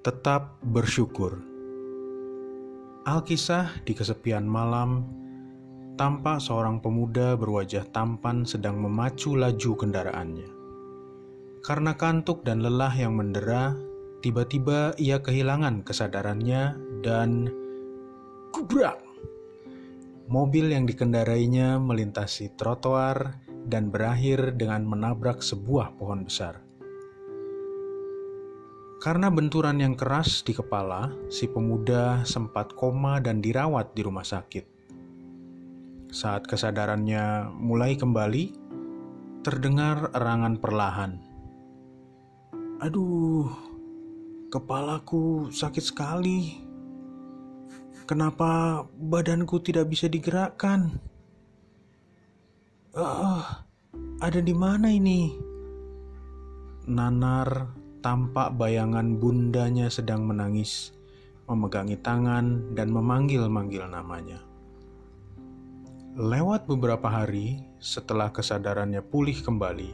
Tetap 0.00 0.64
bersyukur. 0.64 1.44
Alkisah 3.04 3.84
di 3.84 3.92
kesepian 3.92 4.48
malam, 4.48 5.04
tampak 6.00 6.40
seorang 6.40 6.80
pemuda 6.80 7.36
berwajah 7.36 7.84
tampan 7.92 8.48
sedang 8.48 8.80
memacu 8.80 9.36
laju 9.36 9.76
kendaraannya. 9.76 10.48
Karena 11.60 11.92
kantuk 12.00 12.40
dan 12.48 12.64
lelah 12.64 12.96
yang 12.96 13.12
mendera, 13.12 13.76
tiba-tiba 14.24 14.96
ia 14.96 15.20
kehilangan 15.20 15.84
kesadarannya 15.84 16.80
dan 17.04 17.52
kubrak. 18.56 19.04
Mobil 20.32 20.72
yang 20.72 20.88
dikendarainya 20.88 21.76
melintasi 21.76 22.56
trotoar 22.56 23.36
dan 23.68 23.92
berakhir 23.92 24.56
dengan 24.56 24.80
menabrak 24.88 25.44
sebuah 25.44 26.00
pohon 26.00 26.24
besar. 26.24 26.69
Karena 29.00 29.32
benturan 29.32 29.80
yang 29.80 29.96
keras 29.96 30.44
di 30.44 30.52
kepala, 30.52 31.08
si 31.32 31.48
pemuda 31.48 32.20
sempat 32.28 32.76
koma 32.76 33.16
dan 33.16 33.40
dirawat 33.40 33.96
di 33.96 34.04
rumah 34.04 34.28
sakit. 34.28 34.68
Saat 36.12 36.44
kesadarannya 36.44 37.48
mulai 37.48 37.96
kembali, 37.96 38.52
terdengar 39.40 40.12
erangan 40.12 40.60
perlahan. 40.60 41.12
Aduh, 42.84 43.48
kepalaku 44.52 45.48
sakit 45.48 45.84
sekali. 45.84 46.60
Kenapa 48.04 48.84
badanku 49.00 49.64
tidak 49.64 49.88
bisa 49.88 50.12
digerakkan? 50.12 50.92
Uh, 52.92 53.64
ada 54.20 54.44
di 54.44 54.52
mana 54.52 54.92
ini? 54.92 55.32
Nanar 56.84 57.79
tampak 58.00 58.56
bayangan 58.56 59.20
bundanya 59.20 59.92
sedang 59.92 60.24
menangis, 60.24 60.92
memegangi 61.48 62.00
tangan 62.00 62.72
dan 62.72 62.88
memanggil-manggil 62.92 63.84
namanya. 63.88 64.40
Lewat 66.16 66.66
beberapa 66.66 67.06
hari 67.06 67.62
setelah 67.78 68.32
kesadarannya 68.34 69.00
pulih 69.04 69.36
kembali, 69.40 69.92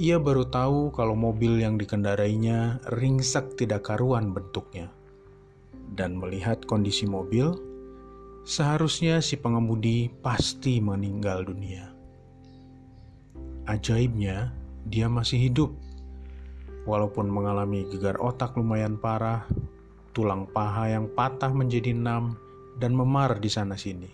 ia 0.00 0.16
baru 0.16 0.48
tahu 0.48 0.88
kalau 0.96 1.12
mobil 1.12 1.60
yang 1.60 1.76
dikendarainya 1.76 2.80
ringsek 2.96 3.60
tidak 3.60 3.84
karuan 3.92 4.32
bentuknya. 4.32 4.88
Dan 5.92 6.16
melihat 6.16 6.64
kondisi 6.64 7.04
mobil, 7.04 7.52
seharusnya 8.48 9.20
si 9.20 9.36
pengemudi 9.36 10.08
pasti 10.24 10.80
meninggal 10.80 11.44
dunia. 11.44 11.92
Ajaibnya, 13.68 14.56
dia 14.88 15.12
masih 15.12 15.52
hidup 15.52 15.70
Walaupun 16.82 17.30
mengalami 17.30 17.86
gegar 17.86 18.18
otak 18.18 18.58
lumayan 18.58 18.98
parah, 18.98 19.46
tulang 20.10 20.50
paha 20.50 20.92
yang 20.92 21.06
patah 21.14 21.54
menjadi 21.54 21.94
enam 21.94 22.34
dan 22.82 22.92
memar 22.92 23.38
di 23.38 23.46
sana-sini. 23.46 24.10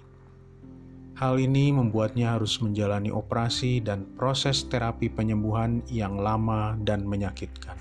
Hal 1.18 1.34
ini 1.42 1.74
membuatnya 1.74 2.38
harus 2.38 2.62
menjalani 2.62 3.10
operasi 3.10 3.82
dan 3.82 4.06
proses 4.14 4.62
terapi 4.70 5.10
penyembuhan 5.10 5.82
yang 5.90 6.14
lama 6.14 6.78
dan 6.78 7.02
menyakitkan. 7.02 7.74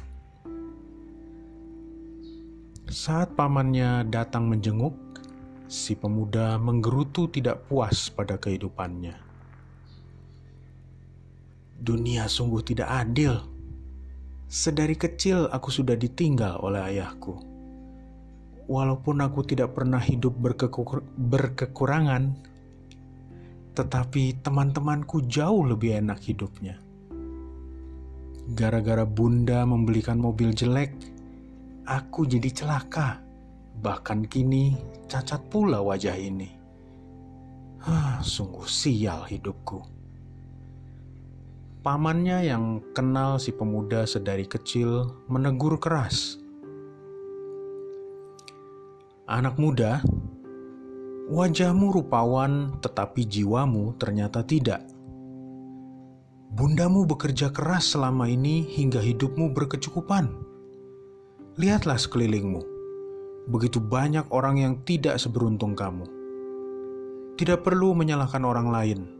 Saat 2.89 3.37
pamannya 3.37 4.07
datang 4.09 4.49
menjenguk, 4.49 4.95
si 5.69 5.93
pemuda 5.93 6.57
menggerutu 6.57 7.29
tidak 7.29 7.67
puas 7.67 8.09
pada 8.09 8.39
kehidupannya. 8.39 9.13
Dunia 11.77 12.25
sungguh 12.25 12.63
tidak 12.65 12.89
adil, 12.89 13.37
Sedari 14.47 14.95
kecil 14.95 15.51
aku 15.51 15.67
sudah 15.67 15.99
ditinggal 15.99 16.63
oleh 16.63 16.79
ayahku. 16.79 17.35
Walaupun 18.71 19.19
aku 19.19 19.43
tidak 19.43 19.75
pernah 19.75 19.99
hidup 19.99 20.39
berkekur 20.39 21.03
berkekurangan, 21.03 22.31
tetapi 23.75 24.39
teman-temanku 24.39 25.27
jauh 25.27 25.67
lebih 25.67 25.99
enak 25.99 26.23
hidupnya. 26.23 26.79
Gara-gara 28.55 29.03
bunda 29.03 29.67
membelikan 29.67 30.15
mobil 30.15 30.55
jelek, 30.55 30.95
aku 31.83 32.23
jadi 32.23 32.47
celaka. 32.47 33.19
Bahkan 33.83 34.31
kini 34.31 34.79
cacat 35.11 35.43
pula 35.51 35.83
wajah 35.83 36.15
ini. 36.15 36.47
Hah, 37.83 38.23
sungguh 38.23 38.63
sial 38.63 39.27
hidupku. 39.27 39.96
Pamannya 41.87 42.43
yang 42.43 42.83
kenal 42.91 43.39
si 43.39 43.55
pemuda 43.55 44.03
sedari 44.03 44.43
kecil 44.43 45.07
menegur 45.31 45.79
keras. 45.79 46.35
Anak 49.23 49.55
muda, 49.55 50.03
wajahmu 51.31 51.95
rupawan 51.95 52.75
tetapi 52.83 53.23
jiwamu 53.23 53.95
ternyata 53.95 54.43
tidak. 54.43 54.83
Bundamu 56.51 57.07
bekerja 57.07 57.55
keras 57.55 57.95
selama 57.95 58.27
ini 58.27 58.67
hingga 58.67 58.99
hidupmu 58.99 59.55
berkecukupan. 59.55 60.27
Lihatlah 61.55 61.95
sekelilingmu. 61.95 62.67
Begitu 63.47 63.79
banyak 63.79 64.27
orang 64.35 64.59
yang 64.59 64.73
tidak 64.83 65.23
seberuntung 65.23 65.71
kamu. 65.71 66.03
Tidak 67.39 67.63
perlu 67.63 67.95
menyalahkan 67.95 68.43
orang 68.43 68.75
lain 68.75 69.16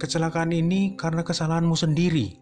Kecelakaan 0.00 0.48
ini 0.48 0.96
karena 0.96 1.20
kesalahanmu 1.20 1.76
sendiri. 1.76 2.40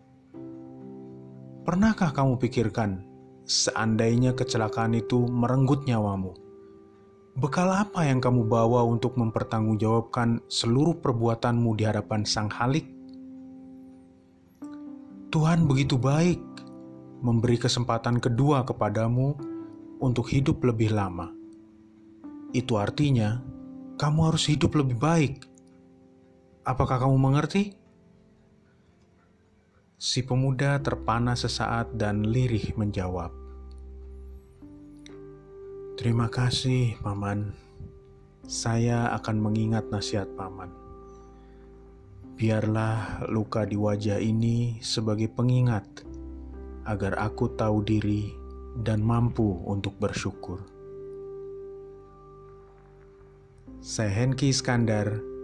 Pernahkah 1.67 2.15
kamu 2.15 2.39
pikirkan, 2.39 3.03
seandainya 3.51 4.31
kecelakaan 4.31 4.95
itu 4.95 5.27
merenggut 5.27 5.83
nyawamu? 5.83 6.39
Bekal 7.35 7.67
apa 7.75 8.07
yang 8.07 8.23
kamu 8.23 8.47
bawa 8.47 8.87
untuk 8.87 9.19
mempertanggungjawabkan 9.19 10.39
seluruh 10.47 11.03
perbuatanmu 11.03 11.75
di 11.75 11.83
hadapan 11.83 12.23
Sang 12.23 12.47
Halik? 12.47 12.87
Tuhan 15.35 15.67
begitu 15.67 15.99
baik, 15.99 16.39
memberi 17.27 17.59
kesempatan 17.59 18.23
kedua 18.23 18.63
kepadamu 18.63 19.35
untuk 19.99 20.31
hidup 20.31 20.63
lebih 20.63 20.95
lama. 20.95 21.35
Itu 22.55 22.79
artinya 22.79 23.43
kamu 23.99 24.31
harus 24.31 24.47
hidup 24.47 24.79
lebih 24.79 24.95
baik 25.03 25.58
Apakah 26.69 27.01
kamu 27.01 27.17
mengerti? 27.17 27.73
Si 29.97 30.21
pemuda 30.21 30.77
terpana 30.85 31.33
sesaat 31.33 31.97
dan 31.97 32.29
lirih 32.29 32.77
menjawab, 32.77 33.33
"Terima 35.97 36.29
kasih, 36.29 37.01
Paman. 37.01 37.57
Saya 38.45 39.09
akan 39.17 39.37
mengingat 39.41 39.89
nasihat 39.89 40.29
Paman. 40.37 40.69
Biarlah 42.37 43.25
luka 43.33 43.65
di 43.65 43.81
wajah 43.81 44.21
ini 44.21 44.77
sebagai 44.85 45.33
pengingat 45.33 46.05
agar 46.85 47.17
aku 47.17 47.49
tahu 47.57 47.81
diri 47.81 48.29
dan 48.77 49.01
mampu 49.01 49.57
untuk 49.65 49.97
bersyukur." 49.97 50.61
Saya 53.81 54.13
Henki 54.13 54.53
Iskandar, 54.53 55.38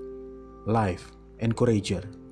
Life 0.66 1.12
Encourager 1.41 2.23